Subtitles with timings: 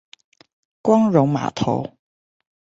[0.81, 1.95] 光榮碼頭